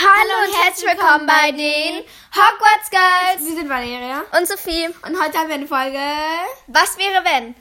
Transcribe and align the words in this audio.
Hallo 0.00 0.46
und 0.46 0.64
herzlich 0.64 0.88
willkommen 0.88 1.26
bei 1.26 1.50
den 1.50 2.04
Hogwarts 2.32 2.88
Girls. 2.88 3.48
Wir 3.48 3.56
sind 3.56 3.68
Valeria. 3.68 4.22
Und 4.38 4.46
Sophie. 4.46 4.86
Und 4.86 5.20
heute 5.20 5.36
haben 5.36 5.48
wir 5.48 5.56
eine 5.56 5.66
Folge. 5.66 5.98
Was 6.68 6.96
wäre 6.98 7.24
wenn? 7.24 7.56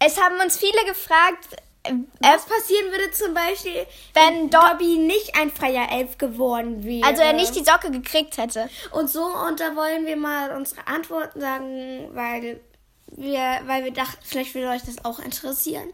Es 0.00 0.20
haben 0.20 0.38
uns 0.38 0.58
viele 0.58 0.84
gefragt, 0.84 1.46
äh, 1.84 1.94
Was 2.20 2.44
passieren 2.44 2.90
würde 2.90 3.10
zum 3.10 3.32
Beispiel, 3.32 3.86
wenn 4.12 4.50
Do 4.50 4.58
Dobby 4.60 4.98
nicht 4.98 5.34
ein 5.34 5.50
freier 5.50 5.90
Elf 5.90 6.18
geworden 6.18 6.84
wäre? 6.84 7.06
also 7.06 7.22
er 7.22 7.32
nicht 7.32 7.54
die 7.54 7.64
Socke 7.64 7.90
gekriegt 7.90 8.36
hätte. 8.36 8.68
Und 8.90 9.08
so, 9.08 9.24
und 9.24 9.60
da 9.60 9.74
wollen 9.74 10.04
wir 10.04 10.16
mal 10.16 10.54
unsere 10.54 10.86
Antworten 10.86 11.40
sagen, 11.40 12.10
weil 12.12 12.60
wir, 13.06 13.60
weil 13.64 13.84
wir 13.84 13.92
dachten, 13.94 14.18
vielleicht 14.22 14.54
würde 14.54 14.68
euch 14.68 14.82
das 14.82 15.02
auch 15.06 15.20
interessieren. 15.20 15.90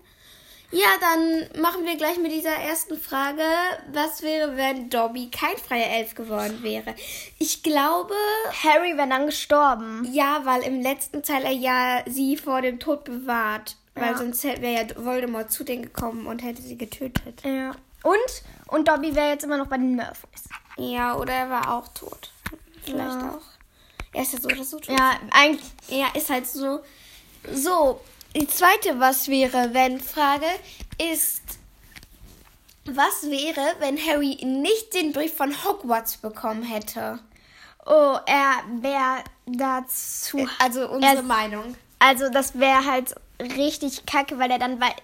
Ja, 0.70 0.88
dann 1.00 1.62
machen 1.62 1.86
wir 1.86 1.96
gleich 1.96 2.18
mit 2.18 2.30
dieser 2.30 2.54
ersten 2.54 3.00
Frage. 3.00 3.42
Was 3.92 4.20
wäre, 4.22 4.56
wenn 4.56 4.90
Dobby 4.90 5.30
kein 5.30 5.56
freier 5.56 5.90
Elf 5.98 6.14
geworden 6.14 6.62
wäre? 6.62 6.94
Ich 7.38 7.62
glaube, 7.62 8.14
Harry 8.64 8.96
wäre 8.98 9.08
dann 9.08 9.26
gestorben. 9.26 10.06
ja, 10.12 10.42
weil 10.44 10.62
im 10.62 10.82
letzten 10.82 11.22
Teil 11.22 11.44
er 11.44 11.52
ja 11.52 12.02
sie 12.06 12.36
vor 12.36 12.60
dem 12.60 12.78
Tod 12.78 13.04
bewahrt. 13.04 13.76
Weil 13.94 14.12
Ja. 14.12 14.18
sonst 14.18 14.44
wäre 14.44 14.72
ja 14.74 14.84
Voldemort 15.04 15.50
zu 15.50 15.64
denen 15.64 15.82
gekommen 15.82 16.26
und 16.26 16.42
hätte 16.42 16.60
sie 16.62 16.76
getötet. 16.76 17.42
Ja. 17.44 17.72
Und? 18.02 18.42
Und 18.68 18.86
Dobby 18.88 19.14
wäre 19.16 19.30
jetzt 19.30 19.44
immer 19.44 19.56
noch 19.56 19.66
bei 19.68 19.76
den 19.78 19.96
Murphys. 19.96 20.44
Ja, 20.76 21.16
oder 21.16 21.32
er 21.32 21.50
war 21.50 21.72
auch 21.78 21.88
tot. 21.88 22.30
Vielleicht 22.84 22.98
Ja. 23.22 23.30
auch. 23.36 23.42
Er 24.12 24.22
ist 24.22 24.34
ja 24.34 24.40
so 24.40 24.48
oder 24.48 24.62
so 24.64 24.78
tot. 24.78 24.96
Ja, 24.96 25.18
eigentlich. 25.32 25.66
Er 25.88 26.14
ist 26.14 26.28
halt 26.30 26.46
so. 26.46 26.80
So, 27.52 28.00
die 28.36 28.46
zweite 28.48 29.00
Was 29.00 29.28
wäre, 29.28 29.72
wenn 29.72 30.00
Frage 30.00 30.46
ist, 31.12 31.42
was 32.84 33.22
wäre, 33.30 33.74
wenn 33.80 33.98
Harry 33.98 34.38
nicht 34.44 34.94
den 34.94 35.12
Brief 35.12 35.36
von 35.36 35.52
Hogwarts 35.64 36.16
bekommen 36.18 36.62
hätte? 36.62 37.18
Oh, 37.84 38.16
er 38.26 38.62
wäre 38.80 39.24
dazu. 39.46 40.46
Also 40.58 40.88
unsere 40.88 41.16
Er- 41.16 41.22
Meinung. 41.22 41.74
Also 42.00 42.28
das 42.30 42.58
wäre 42.58 42.84
halt 42.84 43.14
richtig 43.40 44.06
kacke, 44.06 44.38
weil 44.38 44.50
er 44.50 44.58
dann 44.58 44.78
bei 44.78 44.94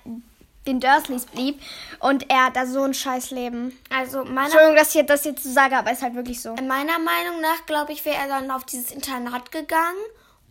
den 0.67 0.81
Dursleys 0.81 1.27
blieb 1.27 1.61
und 1.99 2.31
er 2.31 2.47
hat 2.47 2.57
da 2.57 2.67
so 2.67 2.83
ein 2.85 2.95
scheiß 2.95 3.33
Leben. 3.33 3.79
Also 3.91 4.25
meiner, 4.25 4.45
Entschuldigung, 4.45 4.77
dass 4.77 4.95
ich 4.95 5.05
das 5.05 5.25
jetzt 5.25 5.43
so 5.43 5.51
sage, 5.51 5.77
aber 5.77 5.93
ist 5.93 6.03
halt 6.03 6.15
wirklich 6.15 6.41
so. 6.41 6.55
meiner 6.55 6.99
Meinung 6.99 7.41
nach, 7.43 7.67
glaube 7.67 7.93
ich, 7.93 8.05
wäre 8.05 8.17
er 8.17 8.29
dann 8.29 8.51
auf 8.51 8.65
dieses 8.65 8.91
Internat 8.93 9.51
gegangen. 9.53 9.99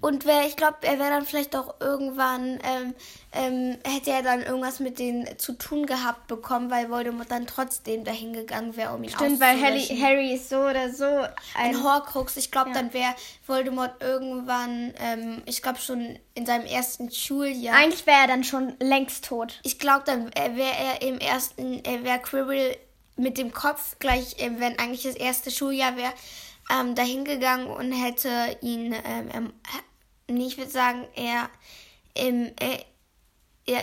Und 0.04 0.26
wär, 0.26 0.46
ich 0.46 0.58
glaube, 0.58 0.80
er 0.82 1.00
wäre 1.00 1.12
dann 1.12 1.26
vielleicht 1.26 1.56
auch 1.56 1.76
irgendwann, 1.80 2.60
ähm, 2.62 2.94
ähm, 3.32 3.78
hätte 3.86 4.12
er 4.12 4.22
dann 4.22 4.42
irgendwas 4.42 4.82
mit 4.82 5.00
denen 5.00 5.40
zu 5.40 5.54
tun 5.54 5.86
gehabt 5.86 6.28
bekommen, 6.28 6.70
weil 6.70 6.90
Voldemort 6.90 7.32
dann 7.32 7.48
trotzdem 7.48 8.04
dahin 8.04 8.34
gegangen 8.34 8.76
wäre, 8.76 8.94
um 8.94 9.02
ihn 9.02 9.12
Stimmt, 9.12 9.40
weil 9.40 9.62
Harry. 9.62 9.80
Harry 9.82 10.34
ist 10.34 10.50
so 10.50 10.58
oder 10.58 10.92
so 10.92 11.06
ein... 11.06 11.30
ein 11.56 11.84
Horcrux. 11.84 12.36
Ich 12.36 12.52
glaube, 12.52 12.72
Ja. 12.72 12.76
dann 12.76 12.94
wäre 12.94 13.16
Voldemort 13.48 14.04
irgendwann, 14.04 14.94
ähm, 15.00 15.42
ich 15.46 15.62
glaube 15.62 15.80
schon 15.80 16.20
in 16.36 16.46
seinem 16.46 16.66
ersten 16.66 17.10
Schuljahr. 17.10 17.78
Eigentlich 17.78 18.06
wäre 18.06 18.24
er 18.24 18.28
dann 18.28 18.44
schon 18.44 18.74
längst 18.82 19.24
tot. 19.24 19.62
ich 19.64 19.80
glaube, 19.80 20.04
dann 20.06 20.26
wäre 20.36 20.76
er 20.78 21.02
im 21.02 21.18
ersten, 21.20 21.82
er 21.86 22.04
wäre 22.04 22.20
Quirrell 22.20 22.76
mit 23.16 23.38
dem 23.38 23.54
Kopf 23.54 23.96
gleich, 24.00 24.36
ähm, 24.40 24.60
wenn 24.60 24.78
eigentlich 24.80 25.04
das 25.04 25.16
erste 25.16 25.50
Schuljahr 25.50 25.96
wäre, 25.96 26.12
ähm, 26.70 26.94
dahin 26.94 27.24
gegangen 27.24 27.68
und 27.68 27.94
hätte 27.94 28.58
ihn, 28.60 28.94
ähm, 29.06 29.54
nee, 30.28 30.48
ich 30.48 30.58
würde 30.58 30.72
sagen, 30.72 31.06
er 31.16 31.50
im, 32.14 32.52
äh, 32.60 32.80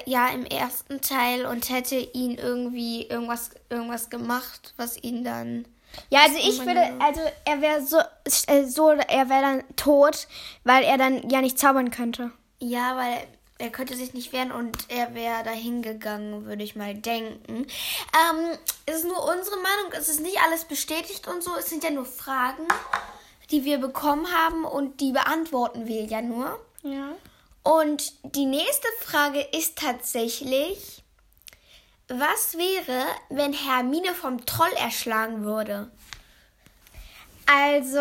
ja, 0.06 0.28
im 0.28 0.44
ersten 0.44 1.00
Teil 1.00 1.46
und 1.46 1.68
hätte 1.70 1.96
ihn 1.96 2.36
irgendwie 2.36 3.06
irgendwas, 3.06 3.50
irgendwas 3.70 4.10
gemacht, 4.10 4.74
was 4.76 5.02
ihn 5.02 5.24
dann. 5.24 5.66
Ja, 6.10 6.20
also 6.22 6.36
ich 6.36 6.64
würde, 6.64 6.92
also 7.00 7.20
er 7.44 7.60
wäre 7.60 7.84
so, 7.84 7.98
äh, 8.46 8.64
so, 8.64 8.90
er 8.90 9.28
wäre 9.28 9.42
dann 9.42 9.64
tot, 9.76 10.28
weil 10.64 10.84
er 10.84 10.98
dann 10.98 11.28
ja 11.30 11.40
nicht 11.40 11.58
zaubern 11.58 11.90
könnte. 11.90 12.30
Ja, 12.60 12.96
weil 12.96 13.26
er 13.58 13.70
könnte 13.70 13.94
sich 13.94 14.14
nicht 14.14 14.32
wehren 14.32 14.52
und 14.52 14.76
er 14.88 15.14
wäre 15.14 15.42
dahin 15.44 15.82
gegangen, 15.82 16.46
würde 16.46 16.62
ich 16.62 16.76
mal 16.76 16.94
denken. 16.94 17.66
Ähm, 17.66 18.58
es 18.86 18.96
ist 18.96 19.04
nur 19.04 19.22
unsere 19.22 19.56
Meinung, 19.56 19.92
es 19.92 20.08
ist 20.08 20.20
nicht 20.20 20.40
alles 20.42 20.64
bestätigt 20.64 21.28
und 21.28 21.42
so. 21.42 21.54
Es 21.56 21.68
sind 21.68 21.84
ja 21.84 21.90
nur 21.90 22.06
Fragen, 22.06 22.66
die 23.50 23.64
wir 23.64 23.78
bekommen 23.78 24.26
haben 24.32 24.64
und 24.64 25.00
die 25.00 25.12
beantworten 25.12 25.86
wir 25.86 26.04
ja 26.04 26.22
nur. 26.22 26.58
Ja. 26.82 27.12
Und 27.62 28.12
die 28.34 28.46
nächste 28.46 28.88
Frage 29.00 29.40
ist 29.40 29.76
tatsächlich, 29.76 31.02
was 32.08 32.56
wäre, 32.56 33.04
wenn 33.28 33.52
Hermine 33.52 34.14
vom 34.14 34.44
Troll 34.46 34.72
erschlagen 34.78 35.44
würde? 35.44 35.90
Also, 37.46 37.98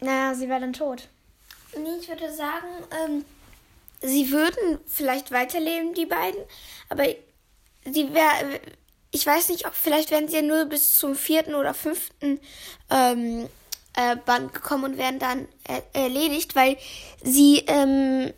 naja, 0.00 0.34
sie 0.34 0.48
wäre 0.48 0.60
dann 0.60 0.72
tot. 0.72 1.08
Nee, 1.76 1.96
ich 2.00 2.08
würde 2.08 2.32
sagen, 2.32 2.66
ähm, 3.04 3.24
sie 4.00 4.30
würden 4.30 4.80
vielleicht 4.86 5.30
weiterleben, 5.32 5.94
die 5.94 6.06
beiden, 6.06 6.40
aber 6.88 7.04
sie 7.84 8.14
wäre, 8.14 8.60
ich 9.10 9.26
weiß 9.26 9.48
nicht, 9.50 9.66
ob 9.66 9.74
vielleicht 9.74 10.10
wären 10.10 10.28
sie 10.28 10.36
ja 10.36 10.42
nur 10.42 10.64
bis 10.66 10.96
zum 10.96 11.14
vierten 11.14 11.54
oder 11.54 11.74
fünften 11.74 12.40
ähm, 12.90 13.48
äh, 13.98 14.16
Band 14.16 14.54
gekommen 14.54 14.84
und 14.84 14.96
wären 14.98 15.18
dann 15.18 15.48
er 15.64 15.82
erledigt, 15.92 16.54
weil 16.54 16.76
sie 17.22 17.64
ähm, 17.66 18.32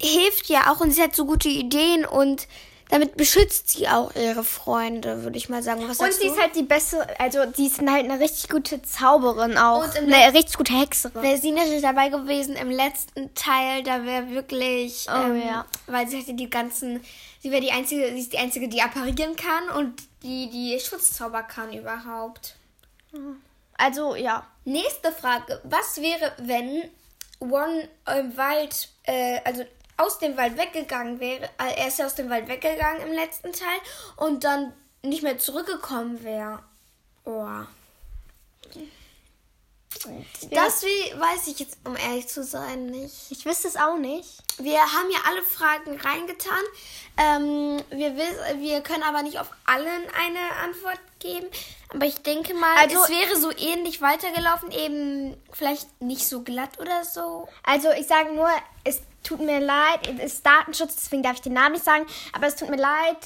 hilft 0.00 0.48
ja 0.48 0.72
auch 0.72 0.80
und 0.80 0.90
sie 0.90 1.02
hat 1.02 1.14
so 1.14 1.24
gute 1.26 1.48
Ideen 1.48 2.04
und 2.04 2.48
damit 2.88 3.16
beschützt 3.16 3.70
sie 3.70 3.88
auch 3.88 4.14
ihre 4.14 4.44
Freunde, 4.44 5.24
würde 5.24 5.36
ich 5.38 5.48
mal 5.48 5.60
sagen. 5.62 5.82
Was 5.88 5.98
Und 5.98 6.12
sie 6.12 6.26
du? 6.28 6.32
ist 6.34 6.40
halt 6.40 6.54
die 6.54 6.62
beste, 6.62 7.04
also 7.20 7.44
die 7.46 7.66
ist 7.66 7.78
halt 7.80 8.04
eine 8.04 8.20
richtig 8.20 8.48
gute 8.48 8.80
Zauberin 8.82 9.58
auch. 9.58 9.82
Und 9.84 9.96
eine 9.96 10.32
richtig 10.34 10.56
gute 10.56 10.72
Hexerin. 10.72 11.20
Wäre 11.22 11.36
sie 11.38 11.50
natürlich 11.50 11.82
dabei 11.82 12.10
gewesen 12.10 12.54
im 12.54 12.70
letzten 12.70 13.34
Teil, 13.34 13.82
da 13.82 14.04
wäre 14.04 14.30
wirklich, 14.30 15.06
Oh, 15.08 15.16
ähm, 15.16 15.42
ja. 15.44 15.66
weil 15.86 16.06
sie 16.08 16.20
hatte 16.20 16.34
die 16.34 16.48
ganzen, 16.50 17.00
sie 17.42 17.50
wäre 17.50 17.60
die 17.62 17.72
einzige, 17.72 18.08
sie 18.12 18.20
ist 18.20 18.32
die 18.32 18.38
einzige, 18.38 18.68
die 18.68 18.80
apparieren 18.82 19.34
kann 19.34 19.68
und 19.76 20.00
die 20.22 20.48
die 20.50 20.78
Schutzzauber 20.78 21.42
kann 21.42 21.72
überhaupt. 21.72 22.54
Also, 23.78 24.14
ja. 24.14 24.46
Nächste 24.64 25.12
Frage: 25.12 25.60
Was 25.64 26.00
wäre, 26.00 26.32
wenn 26.38 26.90
Ron 27.40 27.88
im 28.18 28.36
Wald, 28.36 28.88
äh, 29.04 29.40
also 29.44 29.64
aus 29.96 30.18
dem 30.18 30.36
Wald 30.36 30.58
weggegangen 30.58 31.20
wäre? 31.20 31.44
Äh, 31.58 31.80
er 31.80 31.88
ist 31.88 31.98
ja 31.98 32.06
aus 32.06 32.14
dem 32.14 32.28
Wald 32.30 32.48
weggegangen 32.48 33.02
im 33.02 33.12
letzten 33.12 33.52
Teil 33.52 33.78
und 34.16 34.44
dann 34.44 34.72
nicht 35.02 35.22
mehr 35.22 35.38
zurückgekommen 35.38 36.22
wäre. 36.24 36.62
Oh. 37.24 37.46
Das 40.50 40.82
wie, 40.82 41.20
weiß 41.20 41.46
ich 41.48 41.58
jetzt, 41.58 41.78
um 41.84 41.96
ehrlich 41.96 42.28
zu 42.28 42.42
sein, 42.44 42.86
nicht. 42.86 43.30
Ich 43.30 43.44
wüsste 43.44 43.68
es 43.68 43.76
auch 43.76 43.96
nicht. 43.96 44.28
Wir 44.58 44.78
haben 44.80 45.10
ja 45.10 45.18
alle 45.28 45.42
Fragen 45.42 46.00
reingetan. 46.00 46.62
Ähm, 47.18 47.82
wir, 47.90 48.16
wiss, 48.16 48.60
wir 48.60 48.80
können 48.82 49.02
aber 49.02 49.22
nicht 49.22 49.38
auf 49.38 49.50
allen 49.64 49.86
eine 50.18 50.40
Antwort 50.64 51.00
geben. 51.18 51.46
Aber 51.92 52.06
ich 52.06 52.22
denke 52.22 52.54
mal, 52.54 52.76
Also- 52.78 53.02
es 53.02 53.08
wäre 53.08 53.36
so 53.36 53.50
ähnlich 53.56 54.00
weitergelaufen, 54.00 54.70
eben 54.70 55.36
vielleicht 55.52 56.00
nicht 56.02 56.26
so 56.28 56.42
glatt 56.42 56.78
oder 56.78 57.04
so. 57.04 57.48
Also, 57.62 57.90
ich 57.92 58.06
sage 58.06 58.32
nur, 58.32 58.50
es 58.84 59.00
tut 59.22 59.40
mir 59.40 59.60
leid, 59.60 60.06
es 60.18 60.34
ist 60.34 60.46
Datenschutz, 60.46 60.94
deswegen 60.96 61.22
darf 61.22 61.34
ich 61.34 61.42
den 61.42 61.54
Namen 61.54 61.72
nicht 61.72 61.84
sagen, 61.84 62.06
aber 62.32 62.46
es 62.46 62.56
tut 62.56 62.68
mir 62.70 62.76
leid 62.76 63.16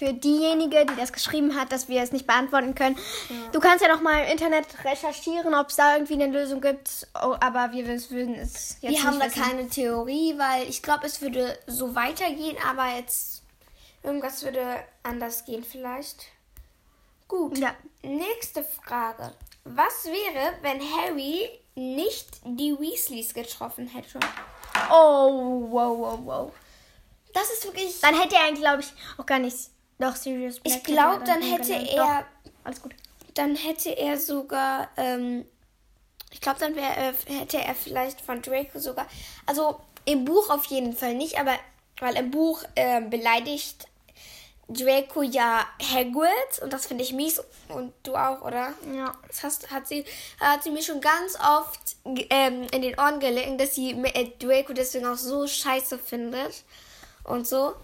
für 0.00 0.14
diejenige, 0.14 0.86
die 0.86 0.96
das 0.96 1.12
geschrieben 1.12 1.54
hat, 1.60 1.72
dass 1.72 1.88
wir 1.88 2.02
es 2.02 2.10
nicht 2.10 2.26
beantworten 2.26 2.74
können. 2.74 2.96
Du 3.52 3.60
kannst 3.60 3.84
ja 3.84 3.94
noch 3.94 4.00
mal 4.00 4.24
im 4.24 4.32
Internet 4.32 4.66
recherchieren, 4.82 5.54
ob 5.54 5.68
es 5.68 5.76
da 5.76 5.94
irgendwie 5.94 6.14
eine 6.14 6.28
Lösung 6.28 6.62
gibt, 6.62 7.06
oh, 7.14 7.36
aber 7.38 7.70
wir 7.72 7.86
würden 7.86 8.34
es 8.34 8.78
jetzt 8.80 8.82
Wir 8.82 8.90
nicht 8.90 9.04
haben 9.04 9.18
da 9.20 9.26
wissen. 9.26 9.42
keine 9.42 9.68
Theorie, 9.68 10.38
weil 10.38 10.66
ich 10.70 10.82
glaube, 10.82 11.06
es 11.06 11.20
würde 11.20 11.58
so 11.66 11.94
weitergehen, 11.94 12.56
aber 12.66 12.96
jetzt 12.96 13.42
irgendwas 14.02 14.42
würde 14.42 14.82
anders 15.02 15.44
gehen 15.44 15.64
vielleicht. 15.64 16.28
Gut. 17.28 17.58
Ja. 17.58 17.74
Nächste 18.02 18.64
Frage. 18.64 19.34
Was 19.64 20.06
wäre, 20.06 20.54
wenn 20.62 20.80
Harry 20.80 21.50
nicht 21.74 22.26
die 22.44 22.74
Weasleys 22.80 23.34
getroffen 23.34 23.86
hätte? 23.86 24.18
Oh, 24.90 25.66
wow, 25.68 25.98
wow, 25.98 26.18
wow. 26.24 26.52
Das 27.34 27.50
ist 27.50 27.64
wirklich. 27.66 28.00
Dann 28.00 28.18
hätte 28.18 28.36
er 28.36 28.44
eigentlich, 28.44 28.62
glaube 28.62 28.80
ich, 28.80 28.92
auch 29.18 29.26
gar 29.26 29.38
nicht. 29.38 29.56
Doch, 30.00 30.16
Sirius 30.16 30.58
Black. 30.60 30.76
Ich 30.78 30.82
glaube, 30.84 31.22
dann 31.24 31.42
umgelenkt. 31.42 31.68
hätte 31.68 31.84
Doch, 31.96 32.08
er. 32.08 32.26
alles 32.64 32.82
gut. 32.82 32.92
Dann 33.34 33.54
hätte 33.54 33.90
er 33.96 34.18
sogar. 34.18 34.88
Ähm, 34.96 35.44
ich 36.32 36.40
glaube, 36.40 36.58
dann 36.60 36.74
wär, 36.74 36.88
er- 36.96 37.14
hätte 37.26 37.58
er 37.58 37.74
vielleicht 37.74 38.20
von 38.20 38.40
Draco 38.42 38.78
sogar. 38.78 39.06
Also 39.46 39.80
im 40.06 40.24
Buch 40.24 40.48
auf 40.50 40.64
jeden 40.66 40.96
Fall 40.96 41.14
nicht, 41.14 41.38
aber 41.38 41.52
weil 42.00 42.16
im 42.16 42.30
Buch 42.30 42.64
ähm, 42.76 43.10
beleidigt 43.10 43.86
Draco 44.68 45.22
ja 45.22 45.66
Hagrid 45.92 46.62
und 46.62 46.72
das 46.72 46.86
finde 46.86 47.02
ich 47.02 47.12
mies 47.12 47.42
und 47.68 47.92
du 48.04 48.14
auch, 48.14 48.40
oder? 48.42 48.72
Ja. 48.94 49.14
Das 49.26 49.42
hast, 49.42 49.70
hat, 49.70 49.88
sie, 49.88 50.04
hat 50.38 50.62
sie 50.62 50.70
mir 50.70 50.82
schon 50.82 51.00
ganz 51.00 51.36
oft 51.36 51.80
ähm, 52.30 52.66
in 52.72 52.82
den 52.82 52.98
Ohren 52.98 53.18
gelegt, 53.20 53.60
dass 53.60 53.74
sie 53.74 53.90
äh, 53.90 54.30
Draco 54.38 54.72
deswegen 54.72 55.06
auch 55.06 55.16
so 55.16 55.46
scheiße 55.46 55.98
findet 55.98 56.62
und 57.24 57.46
so. 57.48 57.74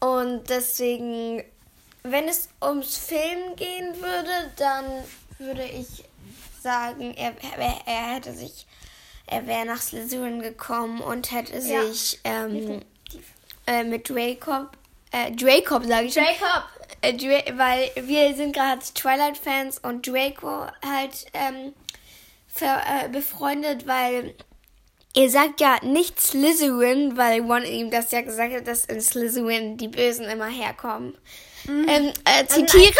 Und 0.00 0.48
deswegen, 0.48 1.42
wenn 2.02 2.28
es 2.28 2.48
ums 2.62 2.96
Film 2.96 3.56
gehen 3.56 3.94
würde, 4.00 4.52
dann 4.56 4.84
würde 5.38 5.64
ich 5.64 6.04
sagen, 6.62 7.14
er, 7.14 7.32
er, 7.58 7.74
er 7.86 8.14
hätte 8.14 8.32
sich, 8.32 8.66
er 9.26 9.46
wäre 9.46 9.64
nach 9.66 9.80
Slytherin 9.80 10.40
gekommen 10.40 11.00
und 11.00 11.30
hätte 11.32 11.58
Ja. 11.58 11.82
sich 11.82 12.20
ähm, 12.24 12.82
äh, 13.66 13.84
mit 13.84 14.08
Dracob, 14.08 14.76
äh, 15.12 15.30
Dracob 15.32 15.84
sage 15.84 16.06
ich 16.06 16.14
schon, 16.14 16.24
äh, 17.02 17.14
Dra 17.14 17.56
weil 17.56 17.90
wir 17.96 18.34
sind 18.34 18.52
gerade 18.54 18.80
Twilight-Fans 18.80 19.78
und 19.80 20.06
Draco 20.06 20.66
halt 20.84 21.26
ähm, 21.34 21.74
äh, 22.60 23.08
befreundet, 23.08 23.86
weil 23.86 24.34
er 25.18 25.28
sagt 25.30 25.60
ja 25.60 25.78
nicht 25.82 26.20
Slytherin, 26.20 27.16
weil 27.16 27.40
Ron 27.40 27.64
ihm 27.64 27.90
das 27.90 28.12
ja 28.12 28.20
gesagt 28.20 28.54
hat, 28.54 28.68
dass 28.68 28.84
in 28.84 29.00
Slytherin 29.00 29.76
die 29.76 29.88
Bösen 29.88 30.26
immer 30.26 30.46
herkommen. 30.46 31.18
Ähm, 31.66 32.12
äh, 32.24 32.46
zitiere. 32.46 32.94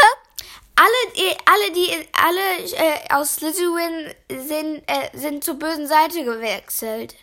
Alle, 0.74 1.36
alle, 1.44 1.72
die, 1.72 1.90
alle 2.12 2.40
äh, 2.76 3.14
aus 3.14 3.36
Slytherin 3.36 4.12
sind, 4.30 4.82
äh, 4.88 5.16
sind 5.16 5.44
zur 5.44 5.60
bösen 5.60 5.86
Seite 5.86 6.24
gewechselt. 6.24 7.14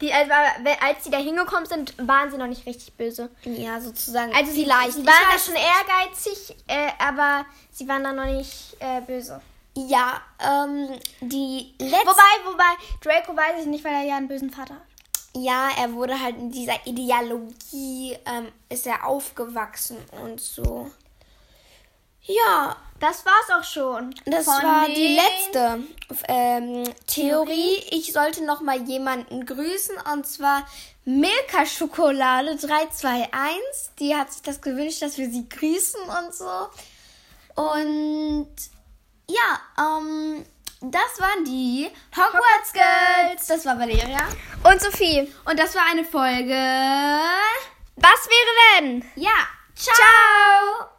Die, 0.00 0.12
also, 0.12 0.32
als 0.80 1.02
sie 1.02 1.10
da 1.10 1.18
hingekommen 1.18 1.66
sind, 1.66 1.94
waren 1.98 2.30
sie 2.30 2.38
noch 2.38 2.46
nicht 2.46 2.64
richtig 2.64 2.92
böse. 2.94 3.28
Ja, 3.44 3.80
sozusagen. 3.80 4.32
Also 4.34 4.52
sie, 4.52 4.64
vielleicht. 4.64 4.92
sie 4.92 5.06
waren 5.06 5.32
da 5.32 5.38
schon 5.38 5.54
ehrgeizig, 5.54 6.56
äh, 6.68 6.90
aber 6.98 7.44
sie 7.72 7.88
waren 7.88 8.04
da 8.04 8.12
noch 8.12 8.26
nicht 8.26 8.76
äh, 8.78 9.00
böse. 9.00 9.40
Ja, 9.74 10.20
ähm, 10.38 10.88
die 11.20 11.74
letzte. 11.78 12.06
Wobei, 12.06 12.50
wobei, 12.52 12.76
Draco 13.02 13.36
weiß 13.36 13.60
ich 13.62 13.66
nicht, 13.66 13.84
weil 13.84 13.94
er 13.94 14.02
ja 14.02 14.16
einen 14.16 14.28
bösen 14.28 14.50
Vater 14.50 14.74
hat. 14.74 14.82
Ja, 15.34 15.70
er 15.78 15.92
wurde 15.94 16.20
halt 16.20 16.36
in 16.36 16.50
dieser 16.50 16.86
Ideologie, 16.86 18.18
ähm, 18.26 18.52
ist 18.68 18.86
er 18.86 19.06
aufgewachsen 19.06 19.96
und 20.22 20.40
so. 20.40 20.90
Ja, 22.24 22.76
Das 23.00 23.24
war's 23.26 23.58
auch 23.58 23.64
schon. 23.64 24.14
das 24.26 24.44
Von 24.44 24.62
war 24.62 24.86
die 24.88 25.16
letzte 25.18 25.82
ähm, 26.28 26.84
Theorie. 27.06 27.82
Ich 27.90 28.12
sollte 28.12 28.44
noch 28.44 28.60
mal 28.60 28.80
jemanden 28.82 29.44
grüßen 29.44 29.96
und 30.12 30.26
zwar 30.26 30.64
Milka 31.04 31.66
Schokolade 31.66 32.54
321. 32.56 33.90
Die 33.98 34.14
hat 34.14 34.32
sich 34.32 34.42
das 34.42 34.60
gewünscht, 34.60 35.02
dass 35.02 35.18
wir 35.18 35.28
sie 35.30 35.48
grüßen 35.48 36.00
und 36.00 36.32
so. 36.34 36.68
Und 37.60 38.48
ja, 39.32 39.60
ähm, 39.78 40.44
das 40.80 41.20
waren 41.20 41.44
die 41.44 41.90
Hogwarts 42.16 42.72
Girls. 42.72 43.46
Das 43.46 43.64
war 43.64 43.78
Valeria. 43.78 44.28
Und 44.64 44.80
Sophie. 44.80 45.32
Und 45.44 45.58
das 45.58 45.74
war 45.74 45.84
eine 45.90 46.04
Folge. 46.04 46.54
Was 47.96 48.28
wäre 48.28 48.80
wenn? 48.80 49.04
Ja. 49.16 49.30
Ciao. 49.74 50.91